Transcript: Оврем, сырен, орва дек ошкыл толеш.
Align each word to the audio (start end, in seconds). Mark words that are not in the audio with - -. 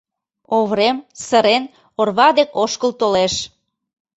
Оврем, 0.57 0.97
сырен, 1.25 1.63
орва 1.99 2.29
дек 2.37 2.49
ошкыл 2.63 2.91
толеш. 2.99 3.33